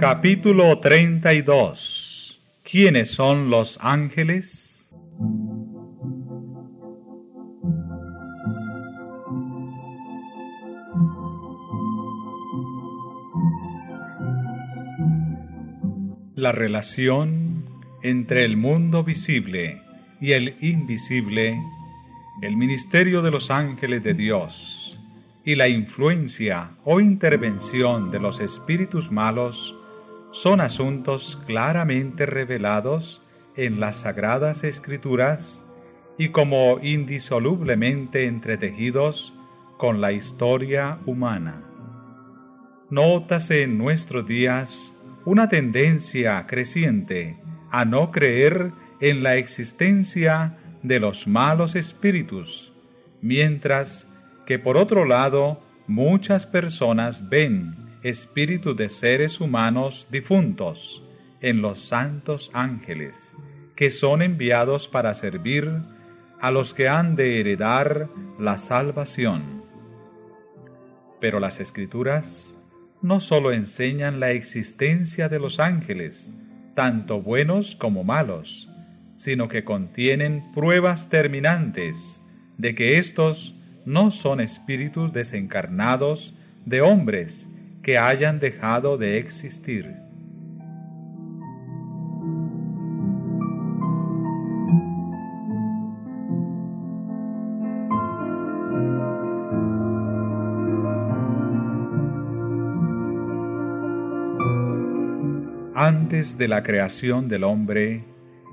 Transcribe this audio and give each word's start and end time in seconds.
Capítulo 0.00 0.80
32 0.80 2.40
¿Quiénes 2.62 3.10
son 3.10 3.50
los 3.50 3.78
ángeles? 3.82 4.79
La 16.50 16.56
relación 16.56 17.64
entre 18.02 18.44
el 18.44 18.56
mundo 18.56 19.04
visible 19.04 19.80
y 20.20 20.32
el 20.32 20.56
invisible, 20.60 21.62
el 22.42 22.56
ministerio 22.56 23.22
de 23.22 23.30
los 23.30 23.52
ángeles 23.52 24.02
de 24.02 24.14
Dios 24.14 25.00
y 25.44 25.54
la 25.54 25.68
influencia 25.68 26.72
o 26.84 26.98
intervención 26.98 28.10
de 28.10 28.18
los 28.18 28.40
espíritus 28.40 29.12
malos 29.12 29.76
son 30.32 30.60
asuntos 30.60 31.40
claramente 31.46 32.26
revelados 32.26 33.24
en 33.54 33.78
las 33.78 34.00
sagradas 34.00 34.64
escrituras 34.64 35.68
y 36.18 36.30
como 36.30 36.80
indisolublemente 36.82 38.26
entretejidos 38.26 39.34
con 39.76 40.00
la 40.00 40.10
historia 40.10 40.98
humana. 41.06 41.62
Nótase 42.90 43.62
en 43.62 43.78
nuestros 43.78 44.26
días 44.26 44.96
una 45.24 45.48
tendencia 45.48 46.46
creciente 46.46 47.36
a 47.70 47.84
no 47.84 48.10
creer 48.10 48.72
en 49.00 49.22
la 49.22 49.36
existencia 49.36 50.58
de 50.82 51.00
los 51.00 51.26
malos 51.26 51.74
espíritus, 51.74 52.72
mientras 53.20 54.08
que 54.46 54.58
por 54.58 54.76
otro 54.76 55.04
lado 55.04 55.60
muchas 55.86 56.46
personas 56.46 57.28
ven 57.28 57.74
espíritu 58.02 58.74
de 58.74 58.88
seres 58.88 59.40
humanos 59.40 60.08
difuntos 60.10 61.04
en 61.40 61.62
los 61.62 61.78
santos 61.78 62.50
ángeles, 62.54 63.36
que 63.76 63.90
son 63.90 64.22
enviados 64.22 64.88
para 64.88 65.14
servir 65.14 65.70
a 66.40 66.50
los 66.50 66.74
que 66.74 66.88
han 66.88 67.14
de 67.14 67.40
heredar 67.40 68.08
la 68.38 68.56
salvación. 68.56 69.64
Pero 71.20 71.40
las 71.40 71.60
escrituras 71.60 72.59
no 73.02 73.20
sólo 73.20 73.52
enseñan 73.52 74.20
la 74.20 74.30
existencia 74.30 75.28
de 75.28 75.38
los 75.38 75.60
ángeles, 75.60 76.34
tanto 76.74 77.20
buenos 77.20 77.76
como 77.76 78.04
malos, 78.04 78.70
sino 79.14 79.48
que 79.48 79.64
contienen 79.64 80.52
pruebas 80.52 81.08
terminantes 81.08 82.22
de 82.58 82.74
que 82.74 82.98
éstos 82.98 83.54
no 83.84 84.10
son 84.10 84.40
espíritus 84.40 85.12
desencarnados 85.12 86.34
de 86.66 86.80
hombres 86.82 87.48
que 87.82 87.98
hayan 87.98 88.40
dejado 88.40 88.98
de 88.98 89.18
existir. 89.18 89.96
De 106.20 106.48
la 106.48 106.62
creación 106.62 107.28
del 107.28 107.44
hombre, 107.44 108.04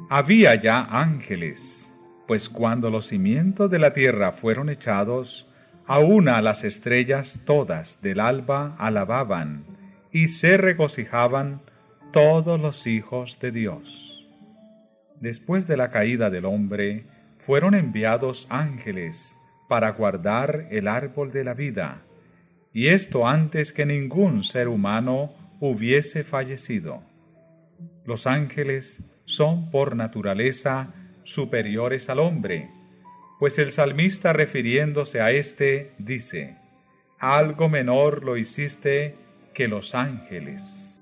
había 0.10 0.56
ya 0.56 0.80
ángeles, 0.80 1.94
pues 2.26 2.48
cuando 2.48 2.90
los 2.90 3.08
cimientos 3.08 3.70
de 3.70 3.78
la 3.78 3.92
tierra 3.92 4.32
fueron 4.32 4.70
echados, 4.70 5.52
a 5.86 6.00
una 6.00 6.42
las 6.42 6.64
estrellas 6.64 7.42
todas 7.46 8.02
del 8.02 8.22
alba 8.22 8.78
alababan 8.80 9.66
y 10.14 10.30
se 10.30 10.56
regocijaban 10.56 11.62
todos 12.14 12.58
los 12.58 12.88
hijos 12.88 13.38
de 13.42 13.52
Dios. 13.52 14.30
Después 15.20 15.68
de 15.68 15.76
la 15.76 15.90
caída 15.90 16.30
del 16.30 16.46
hombre, 16.46 17.06
fueron 17.40 17.76
enviados 17.76 18.48
ángeles 18.50 19.38
para 19.68 19.90
guardar 19.92 20.70
el 20.72 20.88
árbol 20.88 21.34
de 21.34 21.44
la 21.44 21.54
vida, 21.54 22.02
y 22.72 22.88
esto 22.88 23.28
antes 23.28 23.74
que 23.74 23.86
ningún 23.86 24.46
ser 24.46 24.70
humano 24.70 25.34
hubiese 25.60 26.24
fallecido. 26.24 27.04
Los 28.06 28.28
ángeles 28.28 29.04
son 29.26 29.70
por 29.72 29.96
naturaleza 29.96 30.94
superiores 31.24 32.10
al 32.10 32.20
hombre, 32.20 32.70
pues 33.40 33.60
el 33.60 33.72
salmista 33.72 34.34
refiriéndose 34.34 35.22
a 35.22 35.32
éste 35.32 35.94
dice, 36.00 36.58
algo 37.20 37.70
menor 37.70 38.24
lo 38.24 38.38
hiciste 38.38 39.16
que 39.54 39.68
los 39.68 39.94
ángeles. 39.96 41.02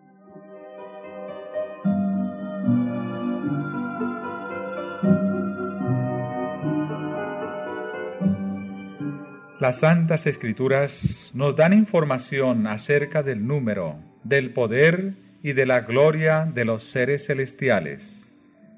Las 9.60 9.80
Santas 9.80 10.28
Escrituras 10.28 11.32
nos 11.34 11.56
dan 11.56 11.74
información 11.74 12.68
acerca 12.68 13.24
del 13.24 13.48
número, 13.48 13.98
del 14.24 14.54
poder 14.54 15.25
y 15.46 15.54
de 15.54 15.68
la 15.68 15.82
gloria 15.82 16.52
de 16.52 16.66
los 16.66 16.84
seres 16.86 17.28
celestiales, 17.28 18.36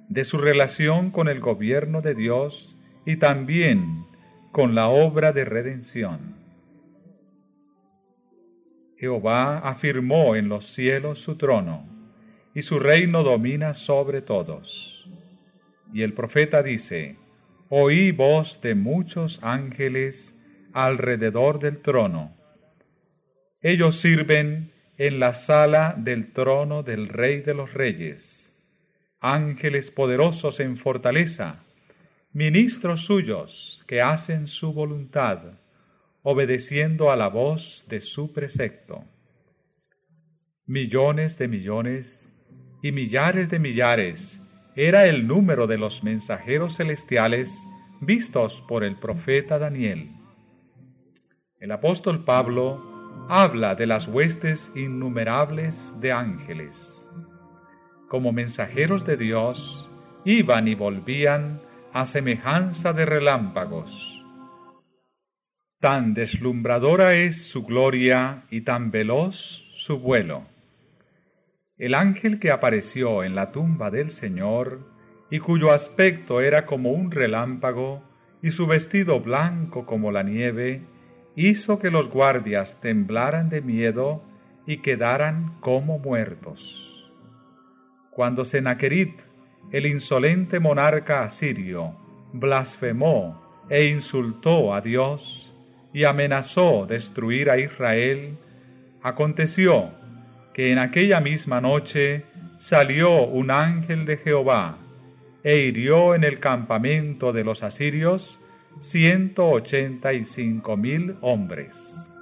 de 0.09 0.25
su 0.25 0.37
relación 0.37 1.11
con 1.11 1.29
el 1.29 1.39
gobierno 1.39 2.01
de 2.01 2.13
Dios 2.13 2.75
y 3.05 3.15
también 3.15 4.05
con 4.51 4.75
la 4.75 4.89
obra 4.89 5.31
de 5.31 5.45
redención. 5.45 6.35
Jehová 8.97 9.59
afirmó 9.59 10.35
en 10.35 10.49
los 10.49 10.65
cielos 10.65 11.19
su 11.19 11.37
trono, 11.37 11.85
y 12.53 12.63
su 12.63 12.79
reino 12.79 13.23
domina 13.23 13.73
sobre 13.73 14.21
todos. 14.21 15.09
Y 15.93 16.01
el 16.01 16.11
profeta 16.11 16.63
dice, 16.63 17.15
Oí 17.69 18.11
voz 18.11 18.59
de 18.59 18.75
muchos 18.75 19.41
ángeles 19.41 20.37
alrededor 20.73 21.59
del 21.59 21.77
trono. 21.77 22.35
Ellos 23.61 23.95
sirven 23.95 24.73
en 24.97 25.19
la 25.19 25.33
sala 25.33 25.93
del 25.95 26.33
trono 26.33 26.81
del 26.81 27.07
Rey 27.07 27.41
de 27.41 27.53
los 27.53 27.73
Reyes, 27.73 28.53
ángeles 29.19 29.91
poderosos 29.91 30.59
en 30.59 30.75
fortaleza, 30.75 31.63
ministros 32.33 33.05
suyos 33.05 33.83
que 33.87 34.01
hacen 34.01 34.47
su 34.47 34.73
voluntad, 34.73 35.59
obedeciendo 36.23 37.11
a 37.11 37.15
la 37.15 37.27
voz 37.27 37.85
de 37.87 37.99
su 37.99 38.33
precepto. 38.33 39.03
Millones 40.65 41.37
de 41.37 41.47
millones 41.47 42.33
y 42.81 42.91
millares 42.91 43.49
de 43.51 43.59
millares 43.59 44.43
era 44.75 45.05
el 45.05 45.27
número 45.27 45.67
de 45.67 45.77
los 45.77 46.03
mensajeros 46.03 46.77
celestiales 46.77 47.67
vistos 48.01 48.61
por 48.61 48.83
el 48.83 48.95
profeta 48.95 49.59
Daniel. 49.59 50.11
El 51.59 51.71
apóstol 51.71 52.23
Pablo 52.25 52.96
habla 53.29 53.75
de 53.75 53.87
las 53.87 54.07
huestes 54.07 54.71
innumerables 54.75 55.93
de 55.99 56.11
ángeles. 56.11 57.11
Como 58.07 58.31
mensajeros 58.31 59.05
de 59.05 59.17
Dios, 59.17 59.91
iban 60.23 60.67
y 60.67 60.75
volvían 60.75 61.61
a 61.93 62.05
semejanza 62.05 62.93
de 62.93 63.05
relámpagos. 63.05 64.25
Tan 65.79 66.13
deslumbradora 66.13 67.15
es 67.15 67.49
su 67.49 67.63
gloria 67.63 68.45
y 68.49 68.61
tan 68.61 68.91
veloz 68.91 69.35
su 69.73 69.99
vuelo. 69.99 70.45
El 71.77 71.93
ángel 71.93 72.39
que 72.39 72.49
apareció 72.49 73.23
en 73.23 73.35
la 73.35 73.51
tumba 73.51 73.91
del 73.91 74.09
Señor, 74.09 74.91
y 75.29 75.39
cuyo 75.39 75.71
aspecto 75.71 76.41
era 76.41 76.65
como 76.65 76.91
un 76.91 77.11
relámpago, 77.11 78.01
y 78.41 78.49
su 78.49 78.65
vestido 78.65 79.19
blanco 79.19 79.85
como 79.85 80.11
la 80.11 80.23
nieve, 80.23 80.87
hizo 81.37 81.77
que 81.77 81.91
los 81.91 82.09
guardias 82.09 82.81
temblaran 82.81 83.47
de 83.47 83.61
miedo 83.61 84.23
y 84.65 84.79
quedaran 84.79 85.53
como 85.59 85.99
muertos. 85.99 87.13
Cuando 88.09 88.43
Senaquerit 88.43 89.21
el 89.71 89.85
insolente 89.85 90.59
monarca 90.59 91.23
asirio 91.23 91.95
blasfemó 92.33 93.65
e 93.69 93.85
insultó 93.85 94.73
a 94.73 94.81
Dios 94.81 95.53
y 95.93 96.05
amenazó 96.05 96.87
destruir 96.87 97.51
a 97.51 97.59
Israel, 97.59 98.35
aconteció 99.03 99.91
que 100.55 100.71
en 100.71 100.79
aquella 100.79 101.21
misma 101.21 101.61
noche 101.61 102.25
salió 102.57 103.25
un 103.27 103.51
ángel 103.51 104.07
de 104.07 104.17
Jehová 104.17 104.79
e 105.43 105.59
hirió 105.59 106.15
en 106.15 106.23
el 106.23 106.39
campamento 106.39 107.31
de 107.31 107.43
los 107.43 107.61
asirios 107.61 108.39
ciento 108.79 109.49
ochenta 109.49 110.13
y 110.13 110.23
cinco 110.23 110.77
mil 110.77 111.15
hombres. 111.21 112.15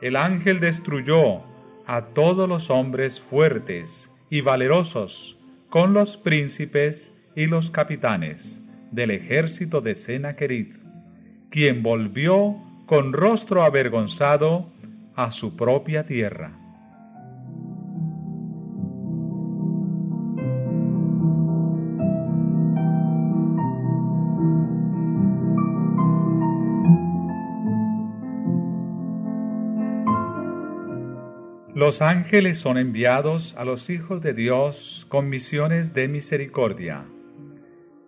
El 0.00 0.16
ángel 0.16 0.60
destruyó 0.60 1.42
a 1.86 2.02
todos 2.14 2.48
los 2.48 2.70
hombres 2.70 3.20
fuertes 3.20 4.14
y 4.30 4.40
valerosos, 4.40 5.36
con 5.68 5.92
los 5.94 6.16
príncipes 6.16 7.12
y 7.34 7.46
los 7.46 7.70
capitanes 7.70 8.62
del 8.92 9.10
ejército 9.10 9.80
de 9.80 9.94
Sennacherib, 9.94 10.78
quien 11.50 11.82
volvió 11.82 12.56
con 12.86 13.12
rostro 13.12 13.64
avergonzado 13.64 14.70
a 15.16 15.30
su 15.30 15.56
propia 15.56 16.04
tierra. 16.04 16.52
Los 31.88 32.02
ángeles 32.02 32.58
son 32.58 32.76
enviados 32.76 33.56
a 33.56 33.64
los 33.64 33.88
hijos 33.88 34.20
de 34.20 34.34
Dios 34.34 35.06
con 35.08 35.30
misiones 35.30 35.94
de 35.94 36.06
misericordia. 36.06 37.06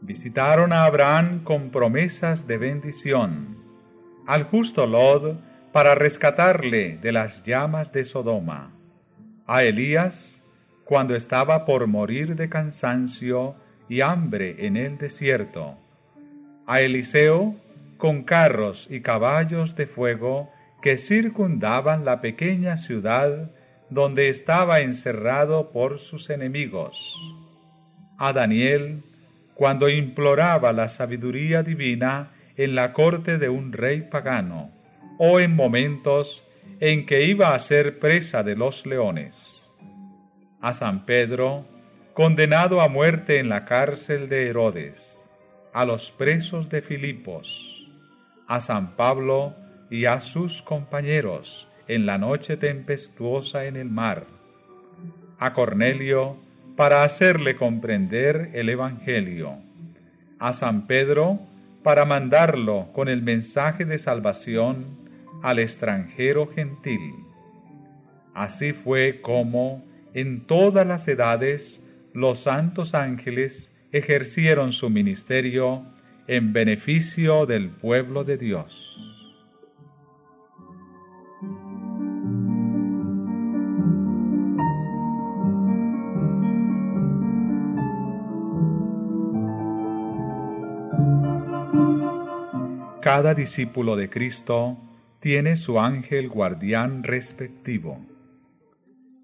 Visitaron 0.03 0.75
a 0.75 0.85
Abraham 0.85 1.43
con 1.44 1.71
promesas 1.71 2.47
de 2.47 2.59
bendición, 2.59 3.56
al 4.27 4.44
justo 4.44 4.87
Lod 4.87 5.38
para 5.73 5.94
rescatarle 5.94 6.99
de 6.99 7.11
las 7.11 7.43
llamas 7.43 7.91
de 7.91 8.05
Sodoma, 8.05 8.77
a 9.47 9.65
Elías 9.65 10.44
cuando 10.85 11.17
estaba 11.17 11.65
por 11.65 11.87
morir 11.87 12.37
de 12.37 12.50
cansancio 12.50 13.55
y 13.88 14.03
hambre 14.03 14.67
en 14.67 14.76
el 14.76 14.99
desierto, 14.99 15.79
a 16.67 16.83
Eliseo 16.83 17.56
con 17.97 18.25
carros 18.25 18.88
y 18.91 19.00
caballos 19.00 19.75
de 19.75 19.87
fuego 19.87 20.50
que 20.83 20.99
circundaban 20.99 22.05
la 22.05 22.21
pequeña 22.21 22.76
ciudad 22.76 23.50
donde 23.90 24.28
estaba 24.28 24.81
encerrado 24.81 25.70
por 25.72 25.98
sus 25.98 26.31
enemigos. 26.31 27.16
A 28.19 28.32
Daniel, 28.32 29.02
cuando 29.54 29.88
imploraba 29.88 30.72
la 30.72 30.88
sabiduría 30.88 31.62
divina 31.62 32.32
en 32.56 32.75
la 32.75 32.92
corte 32.92 33.38
de 33.38 33.48
un 33.48 33.72
rey 33.72 34.02
pagano, 34.02 34.70
o 35.19 35.40
en 35.40 35.54
momentos 35.54 36.46
en 36.81 37.04
que 37.04 37.25
iba 37.25 37.54
a 37.54 37.58
ser 37.58 37.98
presa 37.98 38.42
de 38.42 38.56
los 38.56 38.87
leones. 38.87 39.75
A 40.60 40.72
San 40.72 41.04
Pedro, 41.04 41.66
condenado 42.14 42.81
a 42.81 42.88
muerte 42.88 43.38
en 43.38 43.48
la 43.48 43.64
cárcel 43.64 44.28
de 44.28 44.48
Herodes, 44.48 45.31
a 45.72 45.84
los 45.84 46.10
presos 46.10 46.70
de 46.70 46.82
Filipos, 46.82 47.90
a 48.46 48.60
San 48.60 48.96
Pablo 48.96 49.54
y 49.90 50.06
a 50.06 50.20
sus 50.20 50.62
compañeros, 50.62 51.69
en 51.90 52.06
la 52.06 52.19
noche 52.19 52.56
tempestuosa 52.56 53.66
en 53.66 53.75
el 53.75 53.90
mar, 53.90 54.28
a 55.40 55.52
Cornelio 55.52 56.37
para 56.76 57.02
hacerle 57.02 57.56
comprender 57.56 58.50
el 58.54 58.69
Evangelio, 58.69 59.56
a 60.38 60.52
San 60.52 60.87
Pedro 60.87 61.40
para 61.82 62.04
mandarlo 62.04 62.92
con 62.92 63.08
el 63.08 63.22
mensaje 63.22 63.84
de 63.84 63.98
salvación 63.98 64.84
al 65.42 65.58
extranjero 65.58 66.46
gentil. 66.46 67.00
Así 68.34 68.72
fue 68.72 69.20
como 69.20 69.84
en 70.14 70.46
todas 70.46 70.87
las 70.87 71.08
edades 71.08 71.82
los 72.14 72.38
santos 72.38 72.94
ángeles 72.94 73.76
ejercieron 73.90 74.72
su 74.72 74.90
ministerio 74.90 75.84
en 76.28 76.52
beneficio 76.52 77.46
del 77.46 77.70
pueblo 77.70 78.22
de 78.22 78.37
Dios. 78.37 79.10
Cada 93.12 93.35
discípulo 93.35 93.97
de 93.97 94.09
Cristo 94.09 94.79
tiene 95.19 95.57
su 95.57 95.81
ángel 95.81 96.29
guardián 96.29 97.03
respectivo. 97.03 98.07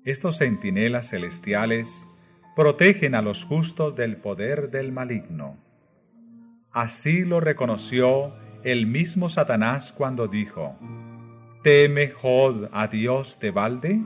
Estos 0.05 0.39
centinelas 0.39 1.11
celestiales 1.11 2.09
protegen 2.57 3.15
a 3.15 3.23
los 3.23 3.45
justos 3.45 3.95
del 3.95 4.17
poder 4.17 4.73
del 4.73 4.91
maligno. 4.91 5.57
Así 6.73 7.25
lo 7.25 7.39
reconoció 7.39 8.35
el 8.65 8.89
mismo 8.89 9.29
Satanás 9.29 9.93
cuando 9.93 10.27
dijo, 10.27 10.77
¿Teme 11.63 12.09
Jod 12.09 12.69
a 12.73 12.89
Dios 12.89 13.39
de 13.39 13.53
balde? 13.53 14.01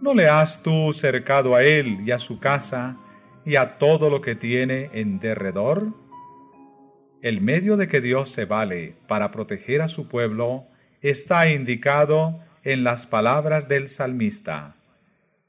¿No 0.00 0.14
le 0.14 0.30
has 0.30 0.62
tú 0.62 0.94
cercado 0.94 1.54
a 1.54 1.62
él 1.62 2.00
y 2.06 2.10
a 2.10 2.18
su 2.18 2.38
casa 2.38 2.96
y 3.44 3.56
a 3.56 3.76
todo 3.76 4.08
lo 4.08 4.22
que 4.22 4.34
tiene 4.34 4.88
en 4.94 5.18
derredor? 5.18 5.92
El 7.24 7.40
medio 7.40 7.78
de 7.78 7.88
que 7.88 8.02
Dios 8.02 8.28
se 8.28 8.44
vale 8.44 8.96
para 9.06 9.30
proteger 9.30 9.80
a 9.80 9.88
su 9.88 10.08
pueblo 10.08 10.66
está 11.00 11.50
indicado 11.50 12.38
en 12.64 12.84
las 12.84 13.06
palabras 13.06 13.66
del 13.66 13.88
salmista. 13.88 14.76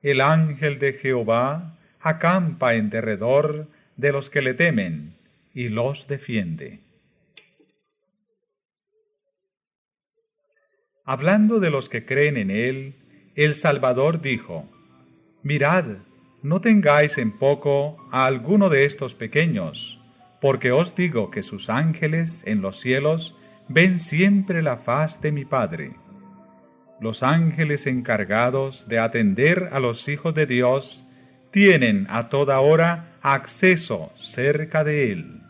El 0.01 0.22
ángel 0.22 0.80
de 0.80 0.94
Jehová 0.94 1.77
acampa 2.00 2.75
en 2.75 2.89
derredor 2.89 3.68
de 3.98 4.13
los 4.13 4.30
que 4.30 4.42
le 4.42 4.54
temen 4.54 5.18
y 5.54 5.68
los 5.68 6.07
defiende. 6.07 6.80
Hablando 11.04 11.60
de 11.60 11.71
los 11.71 11.89
que 11.89 12.06
creen 12.06 12.38
en 12.38 12.51
Él, 12.51 12.95
el 13.36 13.54
Salvador 13.54 14.21
dijo, 14.21 14.66
Mirad, 15.44 15.98
no 16.42 16.62
tengáis 16.62 17.18
en 17.18 17.38
poco 17.38 17.98
a 18.13 18.28
alguno 18.28 18.69
de 18.69 18.86
estos 18.86 19.13
pequeños, 19.13 20.01
porque 20.45 20.71
os 20.71 20.94
digo 20.94 21.31
que 21.31 21.42
sus 21.42 21.71
ángeles 21.71 22.44
en 22.45 22.62
los 22.62 22.80
cielos 22.80 23.36
ven 23.68 23.97
siempre 23.97 24.62
la 24.62 24.77
faz 24.77 25.19
de 25.19 25.31
mi 25.31 25.44
Padre. 25.44 25.95
Los 27.01 27.24
ángeles 27.24 27.88
encargados 27.88 28.88
de 28.88 29.00
atender 29.00 29.69
a 29.71 29.80
los 29.80 30.07
hijos 30.07 30.36
de 30.36 30.45
Dios 30.45 31.07
tienen 31.50 32.06
a 32.12 32.30
toda 32.30 32.59
hora 32.59 33.18
acceso 33.24 34.12
cerca 34.13 34.83
de 34.83 35.12
Él. 35.13 35.42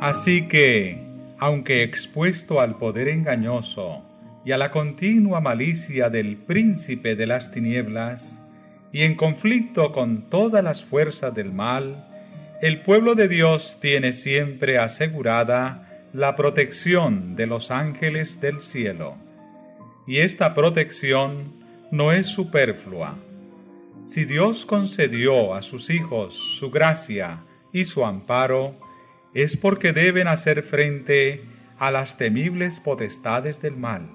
Así 0.00 0.48
que, 0.48 1.03
aunque 1.44 1.82
expuesto 1.82 2.62
al 2.62 2.78
poder 2.78 3.06
engañoso 3.06 4.02
y 4.46 4.52
a 4.52 4.56
la 4.56 4.70
continua 4.70 5.42
malicia 5.42 6.08
del 6.08 6.38
príncipe 6.38 7.16
de 7.16 7.26
las 7.26 7.50
tinieblas, 7.50 8.42
y 8.92 9.02
en 9.02 9.14
conflicto 9.14 9.92
con 9.92 10.30
todas 10.30 10.64
las 10.64 10.82
fuerzas 10.82 11.34
del 11.34 11.52
mal, 11.52 12.08
el 12.62 12.80
pueblo 12.80 13.14
de 13.14 13.28
Dios 13.28 13.76
tiene 13.78 14.14
siempre 14.14 14.78
asegurada 14.78 16.06
la 16.14 16.34
protección 16.34 17.36
de 17.36 17.46
los 17.46 17.70
ángeles 17.70 18.40
del 18.40 18.60
cielo. 18.60 19.18
Y 20.06 20.20
esta 20.20 20.54
protección 20.54 21.62
no 21.90 22.12
es 22.12 22.26
superflua. 22.26 23.18
Si 24.06 24.24
Dios 24.24 24.64
concedió 24.64 25.54
a 25.54 25.60
sus 25.60 25.90
hijos 25.90 26.32
su 26.58 26.70
gracia 26.70 27.44
y 27.70 27.84
su 27.84 28.06
amparo, 28.06 28.78
es 29.34 29.56
porque 29.56 29.92
deben 29.92 30.28
hacer 30.28 30.62
frente 30.62 31.44
a 31.78 31.90
las 31.90 32.16
temibles 32.16 32.80
potestades 32.80 33.60
del 33.60 33.76
mal, 33.76 34.08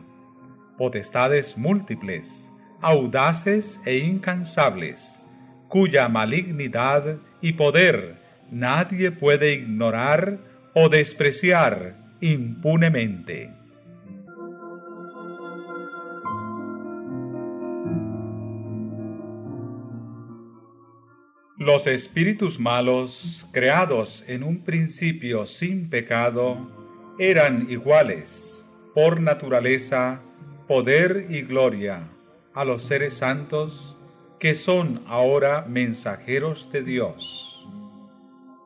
potestades 0.78 1.58
múltiples, 1.58 2.52
audaces 2.82 3.82
e 3.86 3.98
incansables, 3.98 5.22
cuya 5.68 6.08
malignidad 6.08 7.18
y 7.42 7.54
poder 7.54 8.18
nadie 8.50 9.12
puede 9.12 9.54
ignorar 9.54 10.40
o 10.74 10.90
despreciar 10.90 11.96
impunemente. 12.22 13.59
Los 21.72 21.86
espíritus 21.86 22.60
malos, 22.60 23.48
creados 23.52 24.24
en 24.28 24.42
un 24.42 24.64
principio 24.64 25.46
sin 25.46 25.88
pecado, 25.88 26.58
eran 27.20 27.70
iguales, 27.70 28.74
por 28.96 29.22
naturaleza, 29.22 30.20
poder 30.68 31.28
y 31.30 31.44
gloria, 31.44 32.10
a 32.56 32.66
los 32.66 32.84
seres 32.84 33.14
santos 33.14 33.96
que 34.40 34.56
son 34.56 35.04
ahora 35.06 35.64
mensajeros 35.70 36.72
de 36.72 36.82
Dios. 36.82 37.68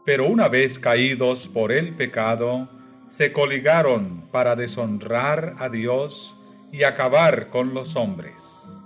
Pero 0.06 0.26
una 0.30 0.48
vez 0.48 0.80
caídos 0.80 1.50
por 1.50 1.74
el 1.74 1.98
pecado, 1.98 2.70
se 3.10 3.34
coligaron 3.34 4.30
para 4.32 4.56
deshonrar 4.56 5.58
a 5.60 5.68
Dios 5.68 6.40
y 6.72 6.84
acabar 6.84 7.50
con 7.50 7.74
los 7.74 7.98
hombres. 7.98 8.83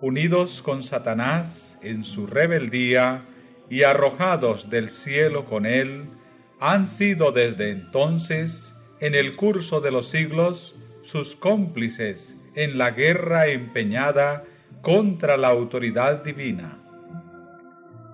Unidos 0.00 0.62
con 0.62 0.82
Satanás 0.82 1.78
en 1.82 2.04
su 2.04 2.26
rebeldía 2.26 3.24
y 3.70 3.82
arrojados 3.82 4.70
del 4.70 4.90
cielo 4.90 5.44
con 5.44 5.66
él, 5.66 6.08
han 6.60 6.86
sido 6.86 7.32
desde 7.32 7.70
entonces, 7.70 8.76
en 9.00 9.14
el 9.14 9.36
curso 9.36 9.80
de 9.80 9.90
los 9.90 10.08
siglos, 10.08 10.78
sus 11.02 11.36
cómplices 11.36 12.38
en 12.54 12.78
la 12.78 12.90
guerra 12.90 13.48
empeñada 13.48 14.44
contra 14.80 15.36
la 15.36 15.48
autoridad 15.48 16.22
divina. 16.22 16.78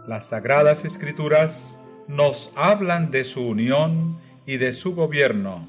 Las 0.07 0.29
sagradas 0.29 0.85
escrituras 0.85 1.81
nos 2.09 2.53
hablan 2.57 3.11
de 3.11 3.25
su 3.25 3.47
unión 3.47 4.19
y 4.47 4.57
de 4.57 4.73
su 4.73 4.95
gobierno, 4.95 5.69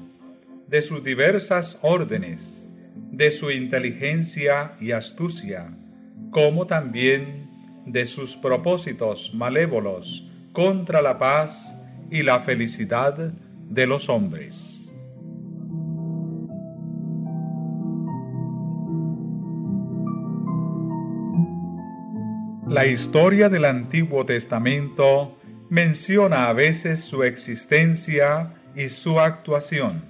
de 0.66 0.82
sus 0.82 1.04
diversas 1.04 1.78
órdenes, 1.82 2.72
de 3.12 3.30
su 3.30 3.50
inteligencia 3.50 4.76
y 4.80 4.92
astucia, 4.92 5.76
como 6.32 6.66
también 6.66 7.48
de 7.86 8.06
sus 8.06 8.36
propósitos 8.36 9.32
malévolos 9.34 10.28
contra 10.52 11.00
la 11.02 11.18
paz 11.18 11.78
y 12.10 12.22
la 12.22 12.40
felicidad 12.40 13.32
de 13.68 13.86
los 13.86 14.08
hombres. 14.08 14.92
La 22.66 22.86
historia 22.86 23.50
del 23.50 23.66
Antiguo 23.66 24.24
Testamento 24.24 25.36
menciona 25.68 26.48
a 26.48 26.54
veces 26.54 27.04
su 27.04 27.22
existencia 27.22 28.54
y 28.74 28.88
su 28.88 29.20
actuación. 29.20 30.04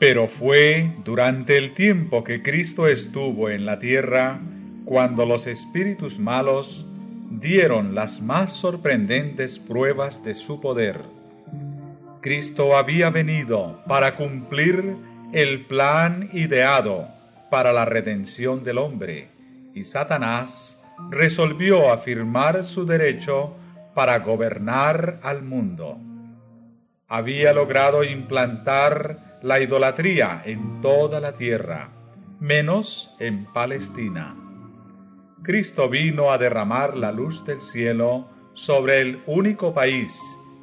Pero 0.00 0.26
fue 0.26 0.92
durante 1.04 1.56
el 1.56 1.72
tiempo 1.72 2.24
que 2.24 2.42
Cristo 2.42 2.88
estuvo 2.88 3.48
en 3.48 3.64
la 3.64 3.78
tierra 3.78 4.40
cuando 4.86 5.26
los 5.26 5.48
espíritus 5.48 6.20
malos 6.20 6.86
dieron 7.28 7.94
las 7.96 8.22
más 8.22 8.52
sorprendentes 8.52 9.58
pruebas 9.58 10.22
de 10.24 10.32
su 10.32 10.60
poder. 10.60 11.00
Cristo 12.22 12.76
había 12.76 13.10
venido 13.10 13.82
para 13.88 14.14
cumplir 14.14 14.96
el 15.32 15.66
plan 15.66 16.30
ideado 16.32 17.08
para 17.50 17.72
la 17.72 17.84
redención 17.84 18.62
del 18.62 18.78
hombre, 18.78 19.28
y 19.74 19.82
Satanás 19.82 20.80
resolvió 21.10 21.92
afirmar 21.92 22.64
su 22.64 22.86
derecho 22.86 23.54
para 23.92 24.20
gobernar 24.20 25.18
al 25.22 25.42
mundo. 25.42 25.98
Había 27.08 27.52
logrado 27.52 28.04
implantar 28.04 29.38
la 29.42 29.58
idolatría 29.60 30.42
en 30.44 30.80
toda 30.80 31.20
la 31.20 31.32
tierra, 31.32 31.90
menos 32.38 33.14
en 33.18 33.46
Palestina. 33.52 34.45
Cristo 35.46 35.88
vino 35.88 36.32
a 36.32 36.38
derramar 36.38 36.96
la 36.96 37.12
luz 37.12 37.44
del 37.44 37.60
cielo 37.60 38.26
sobre 38.52 39.00
el 39.00 39.22
único 39.28 39.72
país 39.72 40.20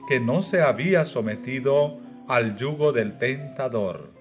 que 0.10 0.20
no 0.20 0.42
se 0.42 0.62
había 0.62 1.06
sometido 1.06 2.02
al 2.28 2.58
yugo 2.58 2.92
del 2.92 3.18
tentador. 3.18 4.12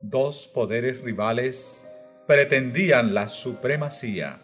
Dos 0.00 0.48
poderes 0.48 1.02
rivales 1.02 1.86
pretendían 2.26 3.12
la 3.12 3.28
supremacía. 3.28 4.40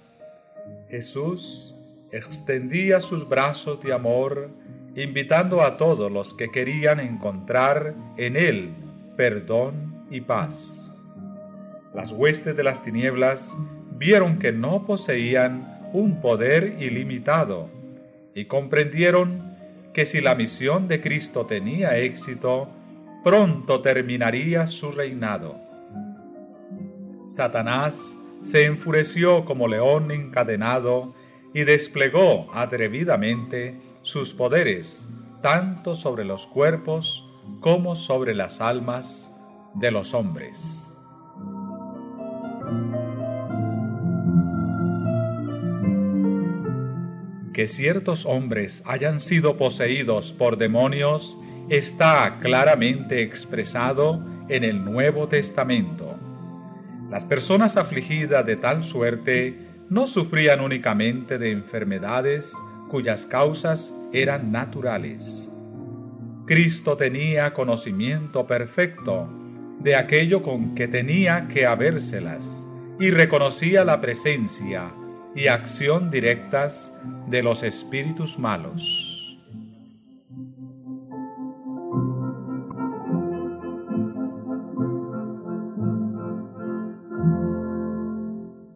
Jesús 0.90 1.74
extendía 2.10 3.00
sus 3.00 3.26
brazos 3.26 3.80
de 3.80 3.94
amor, 3.94 4.50
invitando 4.94 5.62
a 5.62 5.78
todos 5.78 6.12
los 6.12 6.34
que 6.34 6.50
querían 6.50 7.00
encontrar 7.00 7.94
en 8.18 8.36
Él 8.36 8.74
perdón 9.16 10.04
y 10.10 10.20
paz. 10.20 11.06
Las 11.94 12.12
huestes 12.12 12.54
de 12.54 12.62
las 12.62 12.82
tinieblas 12.82 13.56
vieron 13.98 14.38
que 14.38 14.52
no 14.52 14.86
poseían 14.86 15.90
un 15.92 16.20
poder 16.20 16.76
ilimitado 16.80 17.70
y 18.34 18.46
comprendieron 18.46 19.52
que 19.92 20.06
si 20.06 20.20
la 20.20 20.34
misión 20.34 20.88
de 20.88 21.00
Cristo 21.00 21.46
tenía 21.46 21.98
éxito, 21.98 22.68
pronto 23.22 23.80
terminaría 23.82 24.66
su 24.66 24.90
reinado. 24.90 25.56
Satanás 27.28 28.16
se 28.42 28.64
enfureció 28.64 29.44
como 29.44 29.68
león 29.68 30.10
encadenado 30.10 31.14
y 31.54 31.64
desplegó 31.64 32.48
atrevidamente 32.54 33.76
sus 34.02 34.34
poderes 34.34 35.08
tanto 35.42 35.94
sobre 35.94 36.24
los 36.24 36.46
cuerpos 36.46 37.28
como 37.60 37.96
sobre 37.96 38.34
las 38.34 38.60
almas 38.60 39.30
de 39.74 39.90
los 39.90 40.14
hombres. 40.14 40.96
Que 47.52 47.68
ciertos 47.68 48.26
hombres 48.26 48.82
hayan 48.86 49.20
sido 49.20 49.56
poseídos 49.56 50.32
por 50.32 50.56
demonios 50.56 51.38
está 51.68 52.38
claramente 52.40 53.22
expresado 53.22 54.24
en 54.48 54.64
el 54.64 54.84
Nuevo 54.84 55.28
Testamento. 55.28 56.16
Las 57.10 57.24
personas 57.24 57.76
afligidas 57.76 58.44
de 58.46 58.56
tal 58.56 58.82
suerte 58.82 59.58
no 59.88 60.06
sufrían 60.06 60.60
únicamente 60.60 61.38
de 61.38 61.50
enfermedades 61.50 62.54
cuyas 62.88 63.26
causas 63.26 63.94
eran 64.12 64.50
naturales. 64.50 65.52
Cristo 66.46 66.96
tenía 66.96 67.52
conocimiento 67.52 68.46
perfecto 68.46 69.28
de 69.80 69.96
aquello 69.96 70.42
con 70.42 70.74
que 70.74 70.88
tenía 70.88 71.48
que 71.48 71.66
habérselas 71.66 72.68
y 72.98 73.10
reconocía 73.10 73.84
la 73.84 74.00
presencia 74.00 74.92
y 75.34 75.46
acción 75.46 76.10
directas 76.10 76.92
de 77.28 77.42
los 77.42 77.62
espíritus 77.62 78.38
malos. 78.38 79.38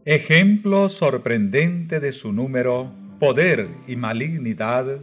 Ejemplo 0.05 0.89
sorprendente 0.89 2.01
de 2.01 2.13
su 2.13 2.33
número, 2.33 2.93
poder 3.19 3.69
y 3.87 3.97
malignidad, 3.97 5.01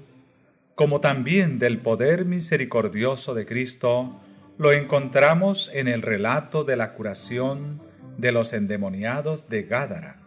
como 0.75 1.01
también 1.01 1.60
del 1.60 1.79
poder 1.79 2.25
misericordioso 2.25 3.33
de 3.33 3.45
Cristo, 3.45 4.19
lo 4.57 4.72
encontramos 4.72 5.69
en 5.74 5.88
el 5.88 6.01
relato 6.01 6.63
de 6.63 6.77
la 6.77 6.93
curación 6.93 7.81
de 8.17 8.31
los 8.31 8.53
endemoniados 8.53 9.50
de 9.50 9.63
Gádara 9.63 10.23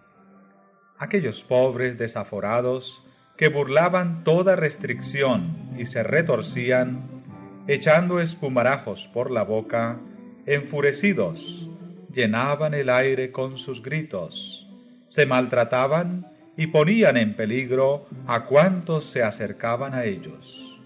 aquellos 0.99 1.43
pobres 1.43 1.99
desaforados 1.99 3.05
que 3.37 3.49
burlaban 3.49 4.25
toda 4.25 4.57
restricción 4.57 5.75
y 5.79 5.85
se 5.85 6.03
retorcían, 6.03 7.23
echando 7.67 8.21
espumarajos 8.21 9.09
por 9.09 9.31
la 9.31 9.43
boca, 9.43 9.99
enfurecidos, 10.47 11.69
llenaban 12.13 12.73
el 12.73 12.89
aire 12.89 13.31
con 13.31 13.59
sus 13.59 13.83
gritos, 13.83 14.69
se 15.07 15.27
maltrataban 15.27 16.33
y 16.57 16.69
ponían 16.69 17.17
en 17.19 17.37
peligro 17.37 18.07
a 18.27 18.47
cuantos 18.47 19.05
se 19.05 19.23
acercaban 19.23 19.93
a 19.93 20.05
ellos. 20.05 20.81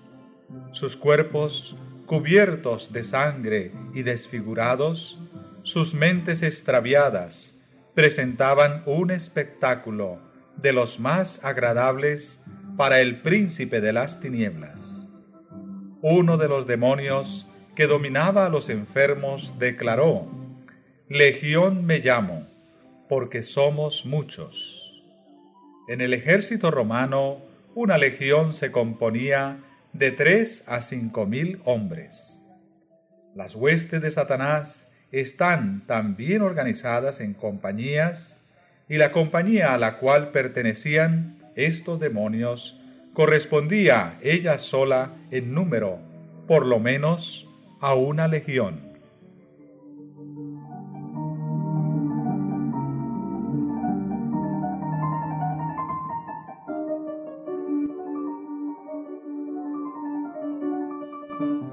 Sus 0.72 0.96
cuerpos, 0.96 1.76
cubiertos 2.06 2.92
de 2.92 3.04
sangre 3.04 3.72
y 3.94 4.02
desfigurados, 4.02 5.20
sus 5.62 5.94
mentes 5.94 6.42
extraviadas, 6.42 7.54
presentaban 8.00 8.82
un 8.86 9.10
espectáculo 9.10 10.20
de 10.56 10.72
los 10.72 10.98
más 10.98 11.44
agradables 11.44 12.42
para 12.78 12.98
el 13.00 13.20
príncipe 13.20 13.82
de 13.82 13.92
las 13.92 14.20
tinieblas. 14.20 15.06
Uno 16.00 16.38
de 16.38 16.48
los 16.48 16.66
demonios 16.66 17.46
que 17.76 17.86
dominaba 17.86 18.46
a 18.46 18.48
los 18.48 18.70
enfermos 18.70 19.58
declaró, 19.58 20.26
Legión 21.10 21.84
me 21.84 21.98
llamo, 21.98 22.48
porque 23.06 23.42
somos 23.42 24.06
muchos. 24.06 25.04
En 25.86 26.00
el 26.00 26.14
ejército 26.14 26.70
romano, 26.70 27.42
una 27.74 27.98
legión 27.98 28.54
se 28.54 28.72
componía 28.72 29.58
de 29.92 30.10
tres 30.10 30.64
a 30.66 30.80
cinco 30.80 31.26
mil 31.26 31.60
hombres. 31.66 32.42
Las 33.34 33.54
huestes 33.54 34.00
de 34.00 34.10
Satanás 34.10 34.89
están 35.12 35.86
también 35.86 36.42
organizadas 36.42 37.20
en 37.20 37.34
compañías 37.34 38.40
y 38.88 38.96
la 38.96 39.12
compañía 39.12 39.74
a 39.74 39.78
la 39.78 39.98
cual 39.98 40.30
pertenecían 40.30 41.38
estos 41.56 42.00
demonios 42.00 42.80
correspondía 43.12 44.18
ella 44.22 44.58
sola 44.58 45.12
en 45.30 45.52
número, 45.52 45.98
por 46.46 46.66
lo 46.66 46.78
menos, 46.78 47.48
a 47.80 47.94
una 47.94 48.28
legión. 48.28 48.90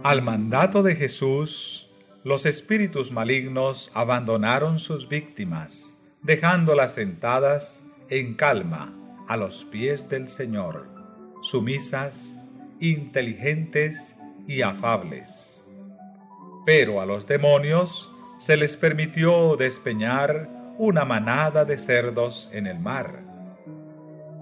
Al 0.04 0.22
mandato 0.22 0.84
de 0.84 0.96
Jesús, 0.96 1.87
los 2.28 2.46
espíritus 2.46 3.10
malignos 3.10 3.90
abandonaron 3.94 4.80
sus 4.80 5.08
víctimas, 5.08 5.98
dejándolas 6.24 6.96
sentadas 6.96 7.86
en 8.10 8.34
calma 8.34 8.94
a 9.30 9.38
los 9.38 9.64
pies 9.64 10.10
del 10.10 10.28
Señor, 10.28 10.90
sumisas, 11.42 12.52
inteligentes 12.82 14.18
y 14.46 14.62
afables. 14.62 15.70
Pero 16.66 17.00
a 17.00 17.06
los 17.06 17.28
demonios 17.28 18.12
se 18.38 18.58
les 18.58 18.76
permitió 18.76 19.56
despeñar 19.56 20.50
una 20.78 21.06
manada 21.06 21.64
de 21.64 21.78
cerdos 21.78 22.50
en 22.52 22.68
el 22.68 22.78
mar. 22.78 23.24